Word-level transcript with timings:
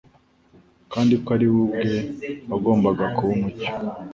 kandi 0.93 1.13
ko 1.23 1.27
ari 1.35 1.47
We 1.53 1.57
ubwe 1.71 1.93
wagombaga 2.51 3.03
kuba 3.15 3.31
umucyo 3.35 3.65
w'abantu 3.73 3.99